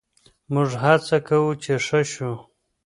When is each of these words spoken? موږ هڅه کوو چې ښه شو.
موږ 0.53 0.69
هڅه 0.83 1.17
کوو 1.27 1.51
چې 1.63 1.73
ښه 1.85 2.01
شو. 2.11 2.33